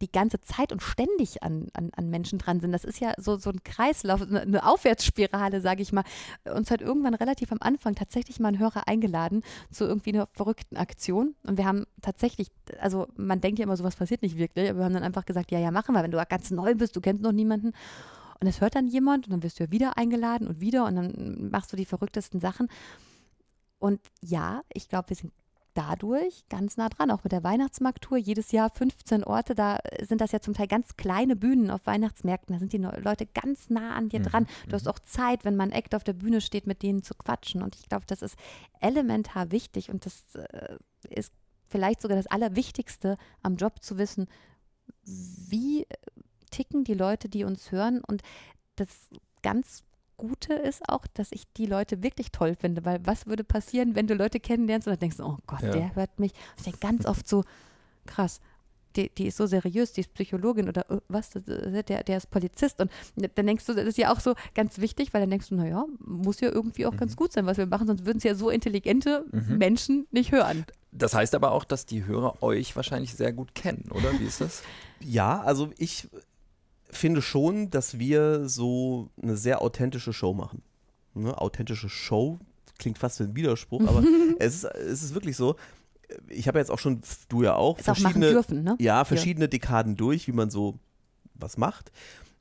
[0.00, 2.72] die ganze Zeit und ständig an, an, an Menschen dran sind.
[2.72, 6.04] Das ist ja so, so ein Kreislauf, eine Aufwärtsspirale, sage ich mal.
[6.44, 10.76] Uns hat irgendwann relativ am Anfang tatsächlich mal ein Hörer eingeladen zu irgendwie einer verrückten
[10.76, 11.34] Aktion.
[11.44, 12.48] Und wir haben tatsächlich,
[12.80, 15.50] also man denkt ja immer, sowas passiert nicht wirklich, aber wir haben dann einfach gesagt,
[15.50, 17.72] ja, ja, machen wir, wenn du ganz neu bist, du kennst noch niemanden.
[18.40, 20.96] Und es hört dann jemand und dann wirst du ja wieder eingeladen und wieder und
[20.96, 22.68] dann machst du die verrücktesten Sachen.
[23.78, 25.32] Und ja, ich glaube, wir sind
[25.78, 28.18] dadurch ganz nah dran, auch mit der Weihnachtsmarkttour.
[28.18, 32.52] Jedes Jahr 15 Orte, da sind das ja zum Teil ganz kleine Bühnen auf Weihnachtsmärkten.
[32.52, 34.24] Da sind die Leute ganz nah an dir mhm.
[34.24, 34.46] dran.
[34.66, 34.90] Du hast mhm.
[34.90, 37.62] auch Zeit, wenn man Act auf der Bühne steht, mit denen zu quatschen.
[37.62, 38.34] Und ich glaube, das ist
[38.80, 40.76] elementar wichtig und das äh,
[41.10, 41.32] ist
[41.68, 44.26] vielleicht sogar das Allerwichtigste am Job zu wissen,
[45.04, 45.86] wie
[46.50, 48.02] ticken die Leute, die uns hören.
[48.04, 48.22] Und
[48.74, 48.88] das
[49.42, 49.84] ganz
[50.18, 54.06] Gute ist auch, dass ich die Leute wirklich toll finde, weil was würde passieren, wenn
[54.06, 55.70] du Leute kennenlernst und dann denkst, oh Gott, ja.
[55.70, 56.32] der hört mich.
[56.58, 57.44] Ich denke ganz oft so,
[58.04, 58.40] krass,
[58.96, 62.80] die, die, ist so seriös, die ist Psychologin oder uh, was, der, der ist Polizist.
[62.80, 65.54] Und dann denkst du, das ist ja auch so ganz wichtig, weil dann denkst du,
[65.54, 66.98] naja, muss ja irgendwie auch mhm.
[66.98, 69.58] ganz gut sein, was wir machen, sonst würden es ja so intelligente mhm.
[69.58, 70.64] Menschen nicht hören.
[70.90, 74.18] Das heißt aber auch, dass die Hörer euch wahrscheinlich sehr gut kennen, oder?
[74.18, 74.62] Wie ist das?
[75.00, 76.08] Ja, also ich
[76.90, 80.62] finde schon, dass wir so eine sehr authentische Show machen.
[81.14, 81.36] Ne?
[81.36, 82.38] Authentische Show
[82.78, 84.02] klingt fast wie ein Widerspruch, aber
[84.38, 85.56] es, ist, es ist wirklich so.
[86.28, 88.76] Ich habe jetzt auch schon, du ja auch, es verschiedene, auch dürfen, ne?
[88.78, 89.48] ja, verschiedene ja.
[89.48, 90.78] Dekaden durch, wie man so
[91.34, 91.92] was macht.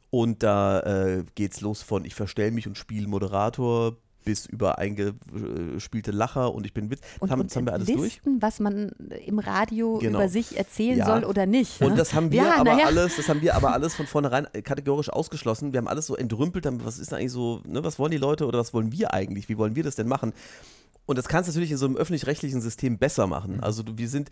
[0.09, 6.11] Und da äh, es los von ich verstelle mich und spiele Moderator bis über eingespielte
[6.11, 6.99] Lacher und ich bin Witz.
[7.19, 8.21] Und, haben, und haben wir alles Listen, durch.
[8.41, 8.91] was man
[9.25, 10.19] im Radio genau.
[10.19, 11.05] über sich erzählen ja.
[11.05, 11.81] soll oder nicht.
[11.81, 11.95] Und ne?
[11.95, 12.87] das haben wir ja, aber ja.
[12.87, 15.71] alles, das haben wir aber alles von vornherein kategorisch ausgeschlossen.
[15.71, 18.59] Wir haben alles so entrümpelt, was ist eigentlich so, ne, was wollen die Leute oder
[18.59, 19.47] was wollen wir eigentlich?
[19.47, 20.33] Wie wollen wir das denn machen?
[21.05, 23.55] Und das kannst du natürlich in so einem öffentlich-rechtlichen System besser machen.
[23.55, 23.63] Mhm.
[23.63, 24.29] Also wir sind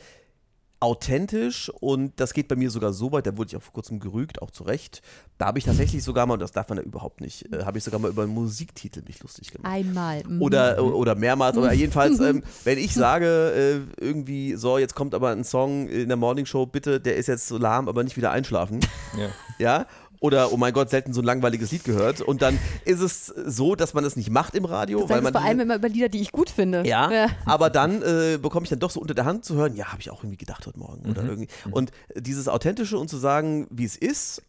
[0.80, 4.00] authentisch und das geht bei mir sogar so weit, da wurde ich auch vor kurzem
[4.00, 5.02] gerügt, auch zu Recht.
[5.38, 7.78] Da habe ich tatsächlich sogar mal, und das darf man ja überhaupt nicht, äh, habe
[7.78, 9.72] ich sogar mal über einen Musiktitel mich lustig gemacht.
[9.72, 10.24] Einmal.
[10.24, 10.42] Mhm.
[10.42, 15.30] Oder, oder mehrmals, oder jedenfalls, ähm, wenn ich sage, äh, irgendwie, so, jetzt kommt aber
[15.30, 18.80] ein Song in der Morningshow, bitte, der ist jetzt so lahm, aber nicht wieder einschlafen.
[19.18, 19.30] Ja.
[19.60, 19.86] ja?
[20.26, 22.20] Oder oh mein Gott, selten so ein langweiliges Lied gehört.
[22.20, 25.02] Und dann ist es so, dass man es nicht macht im Radio.
[25.02, 26.84] Das weil man vor allem immer über Lieder, die ich gut finde.
[26.86, 27.28] Ja, ja.
[27.46, 30.02] aber dann äh, bekomme ich dann doch so unter der Hand zu hören, ja, habe
[30.02, 31.08] ich auch irgendwie gedacht heute Morgen.
[31.08, 31.30] Oder mhm.
[31.30, 31.48] irgendwie.
[31.66, 31.74] Mhm.
[31.74, 34.42] Und dieses Authentische und zu sagen, wie es ist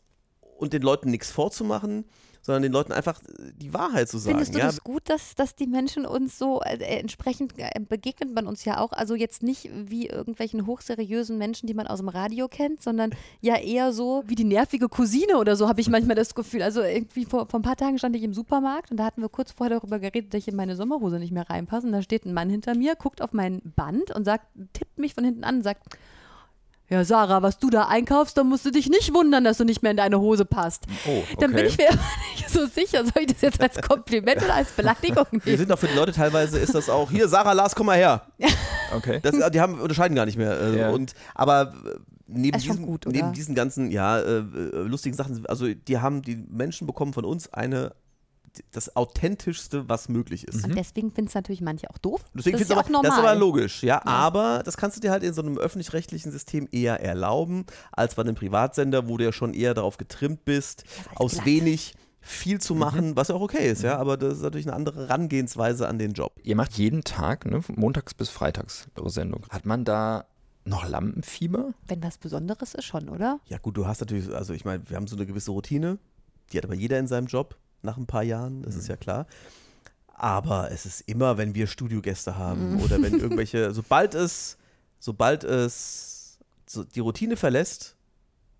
[0.56, 2.06] und den Leuten nichts vorzumachen,
[2.46, 3.20] sondern den Leuten einfach
[3.56, 4.36] die Wahrheit zu sagen.
[4.36, 4.66] Findest du ja?
[4.66, 8.78] das gut, dass, dass die Menschen uns so, äh, entsprechend äh, begegnet man uns ja
[8.78, 13.10] auch, also jetzt nicht wie irgendwelchen hochseriösen Menschen, die man aus dem Radio kennt, sondern
[13.40, 16.62] ja eher so wie die nervige Cousine oder so, habe ich manchmal das Gefühl.
[16.62, 19.28] Also irgendwie vor, vor ein paar Tagen stand ich im Supermarkt und da hatten wir
[19.28, 22.26] kurz vorher darüber geredet, dass ich in meine Sommerhose nicht mehr reinpasse und da steht
[22.26, 25.56] ein Mann hinter mir, guckt auf mein Band und sagt, tippt mich von hinten an
[25.56, 25.96] und sagt,
[26.88, 29.82] ja, Sarah, was du da einkaufst, dann musst du dich nicht wundern, dass du nicht
[29.82, 30.84] mehr in deine Hose passt.
[31.06, 31.36] Oh, okay.
[31.40, 32.00] Dann bin ich mir immer
[32.32, 35.58] nicht so sicher, soll ich das jetzt als Kompliment oder als Beleidigung Wir nehmen?
[35.58, 38.22] sind auch für die Leute teilweise ist das auch, hier, Sarah, Lars, komm mal her.
[38.96, 39.20] okay.
[39.22, 40.60] Das, die haben, unterscheiden gar nicht mehr.
[40.60, 40.90] äh, Ja.
[40.90, 44.42] Und, aber äh, neben, diesem, gut, neben diesen ganzen ja, äh, äh,
[44.82, 47.94] lustigen Sachen, also die haben, die Menschen bekommen von uns eine
[48.72, 50.64] das authentischste, was möglich ist.
[50.64, 52.22] Und deswegen finden es natürlich manche auch doof.
[52.34, 53.10] Deswegen das ist ja auch aber, normal.
[53.10, 56.30] das ist aber logisch, ja, Aber das kannst du dir halt in so einem öffentlich-rechtlichen
[56.32, 60.84] System eher erlauben, als bei einem Privatsender, wo du ja schon eher darauf getrimmt bist,
[61.14, 61.46] aus glatt.
[61.46, 63.16] wenig viel zu machen, Mhm.
[63.16, 63.98] was ja auch okay ist, ja.
[63.98, 66.32] Aber das ist natürlich eine andere Herangehensweise an den Job.
[66.42, 69.46] Ihr macht jeden Tag, ne, von montags bis freitags eure Sendung.
[69.50, 70.24] Hat man da
[70.64, 71.72] noch Lampenfieber?
[71.86, 73.38] Wenn was Besonderes ist schon, oder?
[73.46, 75.98] Ja, gut, du hast natürlich, also ich meine, wir haben so eine gewisse Routine,
[76.52, 79.26] die hat aber jeder in seinem Job nach ein paar Jahren, das ist ja klar.
[80.08, 84.58] Aber es ist immer, wenn wir Studiogäste haben oder wenn irgendwelche, sobald es,
[84.98, 87.96] sobald es so die Routine verlässt,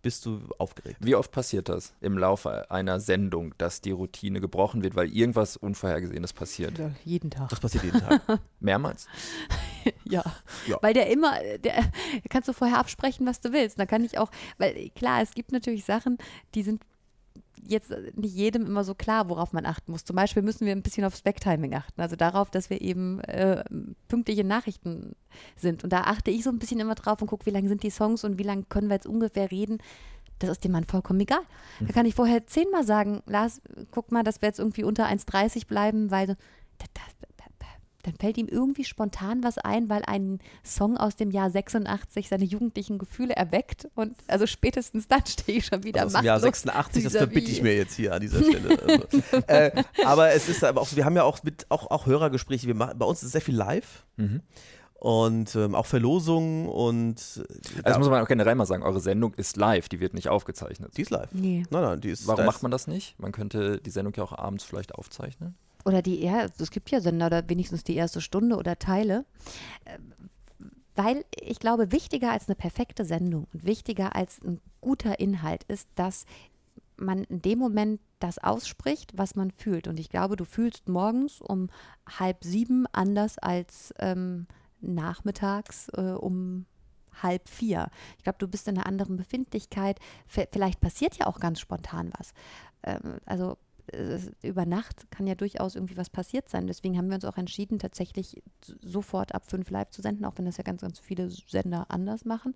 [0.07, 0.99] bist du aufgeregt.
[1.01, 5.57] Wie oft passiert das im Laufe einer Sendung, dass die Routine gebrochen wird, weil irgendwas
[5.57, 6.79] Unvorhergesehenes passiert?
[6.79, 7.49] Ja, jeden Tag.
[7.49, 8.23] Das passiert jeden Tag.
[8.61, 9.09] Mehrmals?
[10.03, 10.25] Ja.
[10.67, 10.79] Ja.
[10.83, 11.85] Weil der immer, der
[12.29, 13.79] kannst du vorher absprechen, was du willst.
[13.79, 16.19] Da kann ich auch, weil klar, es gibt natürlich Sachen,
[16.57, 16.83] die sind
[17.69, 20.05] jetzt nicht jedem immer so klar, worauf man achten muss.
[20.05, 23.65] Zum Beispiel müssen wir ein bisschen aufs Backtiming achten, also darauf, dass wir eben äh,
[24.09, 25.15] pünktliche Nachrichten
[25.57, 25.85] sind.
[25.85, 27.91] Und da achte ich so ein bisschen immer drauf und gucke, wie lang sind die
[27.91, 29.79] Songs und wie lange können wir jetzt ungefähr reden.
[30.39, 31.41] Das ist dem Mann vollkommen egal.
[31.81, 35.67] Da kann ich vorher zehnmal sagen, Lars, guck mal, dass wir jetzt irgendwie unter 1,30
[35.67, 36.35] bleiben, weil da-
[36.95, 37.27] da-
[38.07, 42.45] dann fällt ihm irgendwie spontan was ein, weil ein Song aus dem Jahr 86 seine
[42.45, 43.89] jugendlichen Gefühle erweckt.
[43.97, 47.13] Und also spätestens dann stehe ich schon wieder Also aus dem Jahr machtlos 86, das
[47.17, 48.79] verbitte ich mir jetzt hier an dieser Stelle.
[48.81, 52.69] Also, äh, aber es ist aber auch, wir haben ja auch mit auch, auch Hörergespräche,
[52.69, 54.07] wir machen, bei uns ist sehr viel live.
[54.99, 57.45] Und ähm, auch Verlosungen und
[57.77, 60.29] äh, Also muss man auch generell mal sagen, eure Sendung ist live, die wird nicht
[60.29, 60.97] aufgezeichnet.
[60.97, 61.29] die ist live.
[61.33, 61.65] Nee.
[61.71, 63.19] Nein, nein, die ist Warum da macht man das nicht?
[63.19, 65.57] Man könnte die Sendung ja auch abends vielleicht aufzeichnen.
[65.87, 69.25] Oder die, ja, es gibt ja Sender oder wenigstens die erste Stunde oder Teile.
[69.87, 70.13] Ähm,
[70.97, 75.89] Weil ich glaube, wichtiger als eine perfekte Sendung und wichtiger als ein guter Inhalt ist,
[75.95, 76.25] dass
[76.97, 79.87] man in dem Moment das ausspricht, was man fühlt.
[79.87, 81.69] Und ich glaube, du fühlst morgens um
[82.09, 84.47] halb sieben anders als ähm,
[84.81, 86.65] nachmittags äh, um
[87.23, 87.89] halb vier.
[88.17, 90.01] Ich glaube, du bist in einer anderen Befindlichkeit.
[90.27, 92.33] V- Vielleicht passiert ja auch ganz spontan was.
[92.83, 93.57] Ähm, also äh,
[94.43, 96.67] über Nacht kann ja durchaus irgendwie was passiert sein.
[96.67, 98.43] Deswegen haben wir uns auch entschieden, tatsächlich
[98.81, 102.25] sofort ab fünf live zu senden, auch wenn das ja ganz, ganz viele Sender anders
[102.25, 102.55] machen.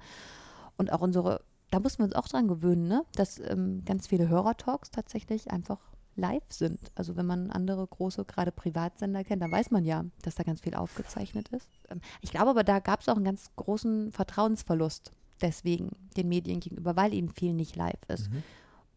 [0.76, 3.04] Und auch unsere, da mussten wir uns auch dran gewöhnen, ne?
[3.14, 5.78] dass ähm, ganz viele Hörertalks tatsächlich einfach
[6.16, 6.80] live sind.
[6.94, 10.60] Also wenn man andere große, gerade Privatsender kennt, dann weiß man ja, dass da ganz
[10.60, 11.68] viel aufgezeichnet ist.
[11.90, 16.60] Ähm, ich glaube aber, da gab es auch einen ganz großen Vertrauensverlust deswegen den Medien
[16.60, 18.28] gegenüber, weil eben viel nicht live ist.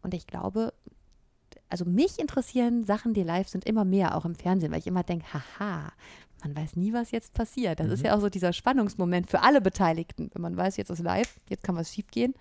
[0.02, 0.74] Und ich glaube,
[1.68, 5.02] also mich interessieren Sachen, die live sind, immer mehr, auch im Fernsehen, weil ich immer
[5.02, 5.92] denke, haha,
[6.42, 7.80] man weiß nie, was jetzt passiert.
[7.80, 10.30] Das ist ja auch so dieser Spannungsmoment für alle Beteiligten.
[10.34, 12.34] Wenn man weiß, jetzt ist live, jetzt kann was schief gehen,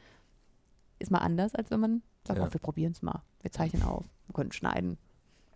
[0.99, 2.47] ist mal anders, als wenn man sagt, Ja.
[2.47, 4.97] oh, wir probieren es mal, wir zeichnen auf, wir können schneiden.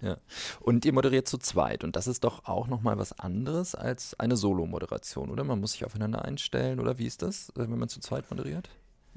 [0.02, 0.18] Ja.
[0.62, 1.84] Und ihr moderiert zu zweit.
[1.84, 5.44] Und das ist doch auch nochmal was anderes als eine Solo-Moderation, oder?
[5.44, 8.70] Man muss sich aufeinander einstellen, oder wie ist das, äh, wenn man zu zweit moderiert?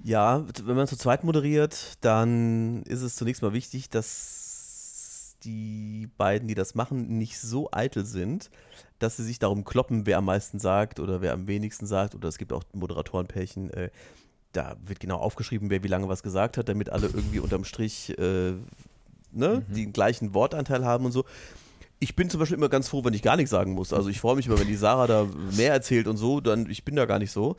[0.02, 6.48] Ja, wenn man zu zweit moderiert, dann ist es zunächst mal wichtig, dass die beiden,
[6.48, 8.50] die das machen, nicht so eitel sind,
[8.98, 12.14] dass sie sich darum kloppen, wer am meisten sagt oder wer am wenigsten sagt.
[12.14, 13.90] Oder es gibt auch Moderatorenpärchen, äh,
[14.52, 18.16] da wird genau aufgeschrieben, wer wie lange was gesagt hat, damit alle irgendwie unterm Strich
[18.18, 18.52] äh,
[19.32, 21.24] ne, den gleichen Wortanteil haben und so.
[22.02, 23.92] Ich bin zum Beispiel immer ganz froh, wenn ich gar nichts sagen muss.
[23.92, 26.84] Also ich freue mich immer, wenn die Sarah da mehr erzählt und so, dann ich
[26.84, 27.56] bin da gar nicht so.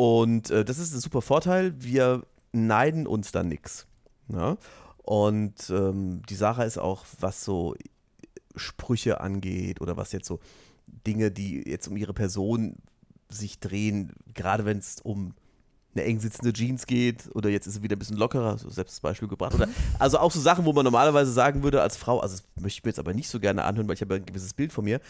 [0.00, 1.74] Und äh, das ist ein super Vorteil.
[1.76, 3.86] Wir neiden uns da nix.
[4.28, 4.56] Ja?
[5.02, 7.74] Und ähm, die Sarah ist auch, was so
[8.56, 10.40] Sprüche angeht oder was jetzt so
[10.86, 12.76] Dinge, die jetzt um ihre Person
[13.28, 15.34] sich drehen, gerade wenn es um
[15.94, 18.94] eine eng sitzende Jeans geht oder jetzt ist sie wieder ein bisschen lockerer, so selbst
[18.94, 19.54] das Beispiel gebracht.
[19.54, 22.78] Oder, also auch so Sachen, wo man normalerweise sagen würde als Frau, also das möchte
[22.78, 24.72] ich mir jetzt aber nicht so gerne anhören, weil ich habe ja ein gewisses Bild
[24.72, 25.00] von mir.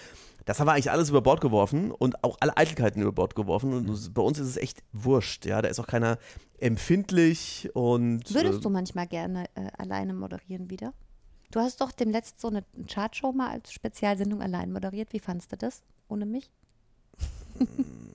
[0.47, 3.75] Das haben wir eigentlich alles über Bord geworfen und auch alle Eitelkeiten über Bord geworfen.
[3.75, 5.61] Und bei uns ist es echt wurscht, ja.
[5.61, 6.19] Da ist auch keiner
[6.59, 8.33] empfindlich und.
[8.33, 10.95] Würdest äh, du manchmal gerne äh, alleine moderieren wieder?
[11.51, 15.13] Du hast doch dem letzten so eine Chartshow mal als Spezialsendung allein moderiert.
[15.13, 16.51] Wie fandst du das ohne mich?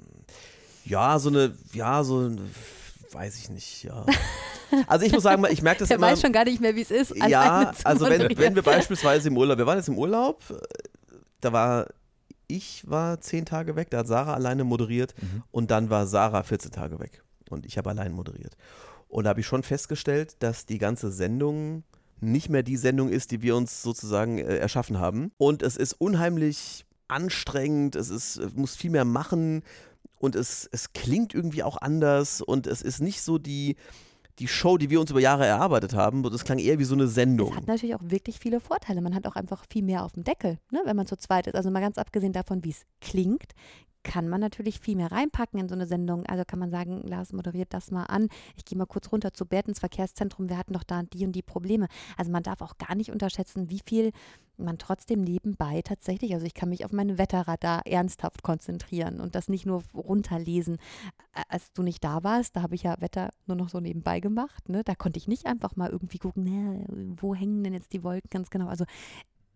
[0.86, 2.38] Ja, so eine, ja, so eine,
[3.12, 4.06] weiß ich nicht, ja.
[4.88, 6.08] Also ich muss sagen, ich merke das Der immer.
[6.08, 7.16] weiß schon gar nicht mehr, wie es ist.
[7.16, 10.56] Ja, also wenn, wenn wir beispielsweise im Urlaub, wir waren jetzt im Urlaub, äh,
[11.42, 11.88] da war,
[12.48, 15.44] ich war zehn Tage weg, da hat Sarah alleine moderiert Mhm.
[15.52, 17.22] und dann war Sarah 14 Tage weg.
[17.52, 18.58] und ich habe allein moderiert.
[19.08, 21.84] Und da habe ich schon festgestellt, dass die ganze Sendung
[22.20, 25.32] nicht mehr die Sendung ist, die wir uns sozusagen äh, erschaffen haben.
[25.38, 29.62] Und es ist unheimlich anstrengend, es ist, es muss viel mehr machen
[30.26, 33.76] und es, es klingt irgendwie auch anders und es ist nicht so die,
[34.40, 36.24] die Show, die wir uns über Jahre erarbeitet haben.
[36.24, 37.52] Das klang eher wie so eine Sendung.
[37.52, 39.02] Es hat natürlich auch wirklich viele Vorteile.
[39.02, 41.56] Man hat auch einfach viel mehr auf dem Deckel, ne, wenn man zu zweit ist.
[41.56, 43.54] Also mal ganz abgesehen davon, wie es klingt,
[44.06, 46.26] kann man natürlich viel mehr reinpacken in so eine Sendung.
[46.28, 48.30] Also kann man sagen, Lars moderiert das mal an.
[48.56, 50.48] Ich gehe mal kurz runter zu Bert ins Verkehrszentrum.
[50.48, 51.88] Wir hatten doch da die und die Probleme.
[52.16, 54.12] Also man darf auch gar nicht unterschätzen, wie viel
[54.58, 59.50] man trotzdem nebenbei tatsächlich, also ich kann mich auf meine Wetterradar ernsthaft konzentrieren und das
[59.50, 60.78] nicht nur runterlesen.
[61.50, 64.70] Als du nicht da warst, da habe ich ja Wetter nur noch so nebenbei gemacht.
[64.70, 64.84] Ne?
[64.86, 66.86] Da konnte ich nicht einfach mal irgendwie gucken, ne,
[67.20, 68.68] wo hängen denn jetzt die Wolken ganz genau.
[68.68, 68.86] Also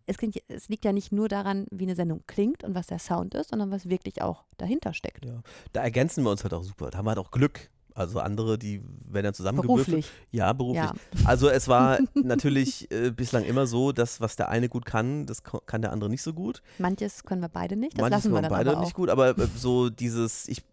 [0.10, 3.00] es, klingt, es, liegt ja nicht nur daran, wie eine Sendung klingt und was der
[3.00, 5.26] Sound ist, sondern was wirklich auch dahinter steckt.
[5.26, 5.42] Ja.
[5.72, 6.90] Da ergänzen wir uns halt auch super.
[6.90, 7.70] Da haben wir halt auch Glück.
[7.96, 9.88] Also andere, die werden dann zusammengewürfelt.
[9.88, 10.12] Beruflich.
[10.32, 10.84] Ja, beruflich.
[10.84, 10.94] Ja.
[11.26, 15.44] Also es war natürlich äh, bislang immer so, dass was der eine gut kann, das
[15.44, 16.62] kann der andere nicht so gut.
[16.78, 19.48] Manches können wir beide nicht, das Manches lassen wir dann beide nicht gut, aber äh,
[19.58, 20.64] so dieses, ich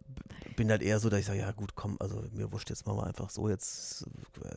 [0.57, 2.99] bin halt eher so, dass ich sage, ja gut, komm, also mir wurscht jetzt machen
[2.99, 4.05] wir einfach so jetzt.
[4.43, 4.49] Äh,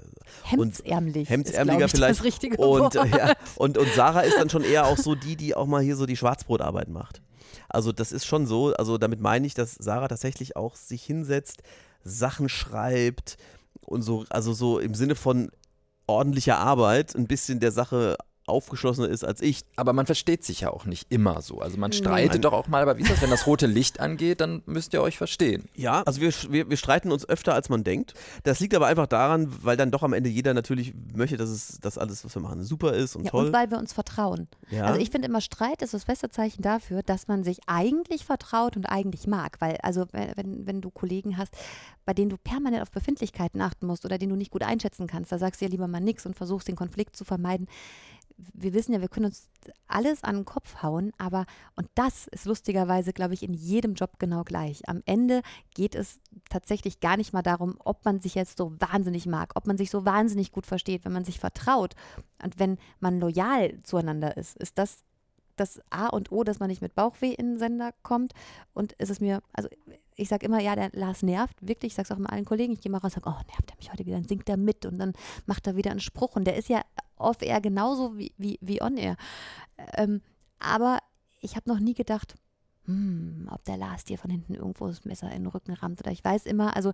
[0.44, 1.30] Hemdsärmlich.
[1.30, 2.20] Hemdsärmlicher ist, vielleicht.
[2.20, 2.96] Das richtige und, Wort.
[2.96, 5.96] ja, und, und Sarah ist dann schon eher auch so die, die auch mal hier
[5.96, 7.22] so die Schwarzbrotarbeit macht.
[7.68, 11.62] Also das ist schon so, also damit meine ich, dass Sarah tatsächlich auch sich hinsetzt,
[12.04, 13.38] Sachen schreibt
[13.82, 15.52] und so, also so im Sinne von
[16.08, 18.18] ordentlicher Arbeit ein bisschen der Sache
[18.50, 19.62] aufgeschlossener ist als ich.
[19.76, 21.60] Aber man versteht sich ja auch nicht immer so.
[21.60, 22.42] Also man streitet Nein.
[22.42, 25.02] doch auch mal, aber wie ist das, wenn das rote Licht angeht, dann müsst ihr
[25.02, 25.66] euch verstehen.
[25.76, 28.14] Ja, also wir, wir, wir streiten uns öfter, als man denkt.
[28.44, 31.80] Das liegt aber einfach daran, weil dann doch am Ende jeder natürlich möchte, dass es
[31.82, 33.48] dass alles, was wir machen, super ist und ja, toll.
[33.48, 34.48] Und weil wir uns vertrauen.
[34.70, 34.86] Ja.
[34.86, 38.76] Also ich finde immer, Streit ist das beste Zeichen dafür, dass man sich eigentlich vertraut
[38.76, 39.60] und eigentlich mag.
[39.60, 41.54] Weil, also wenn, wenn du Kollegen hast,
[42.06, 45.32] bei denen du permanent auf Befindlichkeiten achten musst oder denen du nicht gut einschätzen kannst,
[45.32, 47.68] da sagst du ja lieber mal nichts und versuchst den Konflikt zu vermeiden
[48.54, 49.48] wir wissen ja, wir können uns
[49.88, 54.20] alles an den Kopf hauen, aber, und das ist lustigerweise, glaube ich, in jedem Job
[54.20, 54.88] genau gleich.
[54.88, 55.42] Am Ende
[55.74, 59.68] geht es tatsächlich gar nicht mal darum, ob man sich jetzt so wahnsinnig mag, ob
[59.68, 61.96] man sich so wahnsinnig gut versteht, wenn man sich vertraut
[62.44, 65.04] und wenn man loyal zueinander ist, ist das
[65.60, 68.34] das A und O, dass man nicht mit Bauchweh in den Sender kommt.
[68.74, 69.70] Und ist es mir, also
[70.16, 72.74] ich sage immer, ja, der Lars nervt, wirklich, ich sage es auch immer allen Kollegen,
[72.74, 74.58] ich gehe mal raus und sage, oh, nervt er mich heute wieder, dann singt er
[74.58, 75.14] mit und dann
[75.46, 76.36] macht er wieder einen Spruch.
[76.36, 76.82] Und der ist ja
[77.18, 79.16] off-air genauso wie, wie, wie on-air.
[79.96, 80.22] Ähm,
[80.60, 81.00] aber
[81.42, 82.36] ich habe noch nie gedacht,
[82.86, 86.02] hm, ob der Lars dir von hinten irgendwo das Messer in den Rücken rammt.
[86.02, 86.92] Oder ich weiß immer, also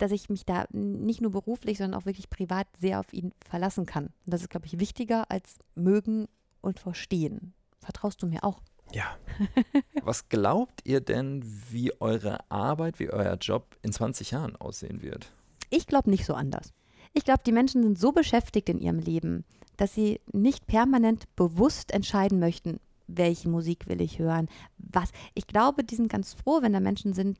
[0.00, 3.86] dass ich mich da nicht nur beruflich, sondern auch wirklich privat sehr auf ihn verlassen
[3.86, 4.06] kann.
[4.06, 6.26] Und das ist, glaube ich, wichtiger als mögen
[6.62, 7.52] und verstehen.
[7.80, 8.60] Vertraust du mir auch?
[8.92, 9.16] Ja.
[10.02, 15.32] Was glaubt ihr denn, wie eure Arbeit, wie euer Job in 20 Jahren aussehen wird?
[15.70, 16.72] Ich glaube nicht so anders.
[17.12, 19.44] Ich glaube, die Menschen sind so beschäftigt in ihrem Leben,
[19.76, 25.10] dass sie nicht permanent bewusst entscheiden möchten, welche Musik will ich hören, was.
[25.34, 27.38] Ich glaube, die sind ganz froh, wenn da Menschen sind,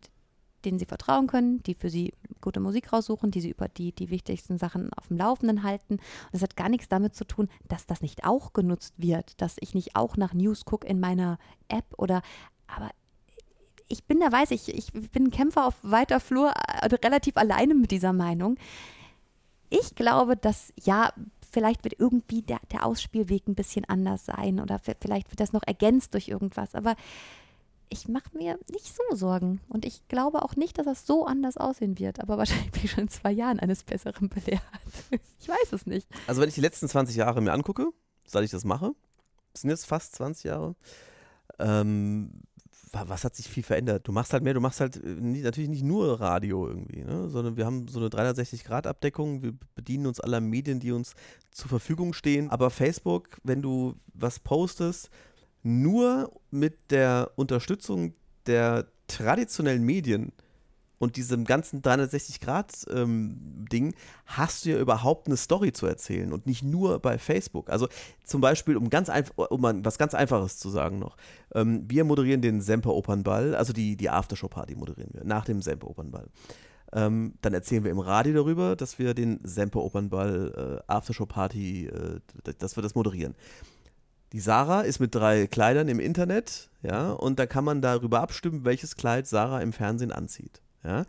[0.65, 4.11] denen sie vertrauen können, die für sie gute Musik raussuchen, die sie über die, die
[4.11, 5.95] wichtigsten Sachen auf dem Laufenden halten.
[5.95, 9.57] Und das hat gar nichts damit zu tun, dass das nicht auch genutzt wird, dass
[9.61, 12.23] ich nicht auch nach News gucke in meiner App oder
[12.67, 12.91] aber
[13.89, 17.75] ich bin da, weiß ich, ich bin ein Kämpfer auf weiter Flur, also relativ alleine
[17.75, 18.57] mit dieser Meinung.
[19.69, 21.13] Ich glaube, dass ja,
[21.51, 25.63] vielleicht wird irgendwie der, der Ausspielweg ein bisschen anders sein oder vielleicht wird das noch
[25.67, 26.95] ergänzt durch irgendwas, aber
[27.91, 29.61] ich mache mir nicht so Sorgen.
[29.69, 32.21] Und ich glaube auch nicht, dass das so anders aussehen wird.
[32.21, 34.63] Aber wahrscheinlich bin ich schon in zwei Jahren eines Besseren belehrt.
[35.43, 36.07] Ich weiß es nicht.
[36.27, 37.89] Also wenn ich die letzten 20 Jahre mir angucke,
[38.27, 38.93] seit ich das mache,
[39.55, 40.77] sind jetzt fast 20 Jahre,
[41.59, 42.43] ähm,
[42.93, 44.07] was hat sich viel verändert?
[44.07, 47.29] Du machst halt mehr, du machst halt äh, nie, natürlich nicht nur Radio irgendwie, ne?
[47.29, 51.15] sondern wir haben so eine 360-Grad-Abdeckung, wir bedienen uns aller Medien, die uns
[51.51, 52.51] zur Verfügung stehen.
[52.51, 55.11] Aber Facebook, wenn du was postest,
[55.63, 58.15] nur mit der Unterstützung
[58.47, 60.33] der traditionellen Medien
[61.01, 63.95] und diesem ganzen 360-Grad-Ding ähm,
[64.27, 67.71] hast du ja überhaupt eine Story zu erzählen und nicht nur bei Facebook.
[67.71, 67.89] Also
[68.23, 71.17] zum Beispiel, um ganz einfach, um was ganz Einfaches zu sagen noch.
[71.55, 75.89] Ähm, wir moderieren den Semper Opernball, also die, die Aftershow-Party moderieren wir, nach dem Semper
[75.89, 76.29] Opernball.
[76.93, 82.21] Ähm, dann erzählen wir im Radio darüber, dass wir den Semper Opernball äh, Aftershow-Party, äh,
[82.59, 83.35] dass wir das moderieren
[84.33, 88.65] die Sarah ist mit drei Kleidern im Internet, ja, und da kann man darüber abstimmen,
[88.65, 91.05] welches Kleid Sarah im Fernsehen anzieht, ja.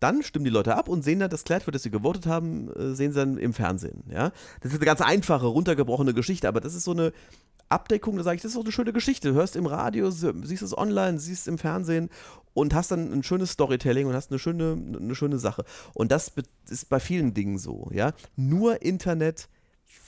[0.00, 2.72] Dann stimmen die Leute ab und sehen dann das Kleid, für das sie gewotet haben,
[2.74, 4.32] äh, sehen sie dann im Fernsehen, ja.
[4.60, 7.12] Das ist eine ganz einfache, runtergebrochene Geschichte, aber das ist so eine
[7.72, 9.30] Abdeckung, da sage ich, das ist auch eine schöne Geschichte.
[9.30, 12.10] Du hörst im Radio, siehst es online, siehst es im Fernsehen
[12.54, 15.64] und hast dann ein schönes Storytelling und hast eine schöne, eine schöne Sache.
[15.94, 16.32] Und das
[16.68, 18.12] ist bei vielen Dingen so, ja.
[18.36, 19.48] Nur Internet,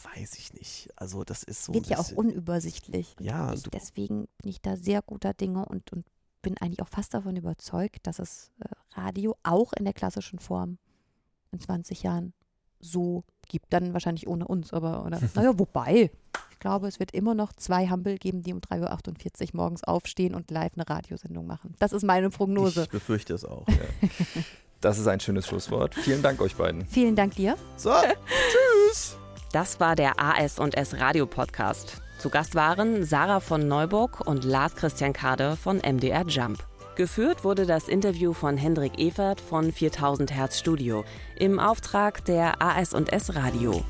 [0.04, 0.88] weiß ich nicht.
[0.96, 1.74] Also das ist so.
[1.74, 3.16] Wird ja auch unübersichtlich.
[3.20, 3.52] Ja.
[3.52, 6.04] Ich, deswegen bin ich da sehr guter Dinge und, und
[6.42, 8.68] bin eigentlich auch fast davon überzeugt, dass es äh,
[8.98, 10.78] Radio auch in der klassischen Form
[11.52, 12.34] in 20 Jahren
[12.80, 13.72] so gibt.
[13.72, 16.10] Dann wahrscheinlich ohne uns, aber oder naja, wobei.
[16.50, 20.34] Ich glaube, es wird immer noch zwei Hampel geben, die um 3.48 Uhr morgens aufstehen
[20.34, 21.74] und live eine Radiosendung machen.
[21.78, 22.84] Das ist meine Prognose.
[22.84, 23.66] Ich befürchte es auch.
[23.68, 24.08] Ja.
[24.80, 25.94] Das ist ein schönes Schlusswort.
[25.94, 26.84] Vielen Dank euch beiden.
[26.84, 27.56] Vielen Dank dir.
[27.78, 27.90] So,
[28.90, 29.16] tschüss.
[29.54, 32.02] Das war der AS und S Radio Podcast.
[32.18, 36.66] Zu Gast waren Sarah von Neuburg und Lars Christian Kade von MDR Jump.
[36.96, 41.04] Geführt wurde das Interview von Hendrik Evert von 4000 Hertz Studio
[41.36, 43.84] im Auftrag der AS und S Radio.